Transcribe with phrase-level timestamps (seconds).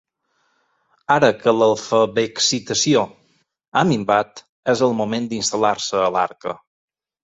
[1.15, 3.05] Ara que l'alfabexcitació
[3.83, 4.45] ha minvat,
[4.77, 6.61] és el moment d'instal·lar-se a l'Arca.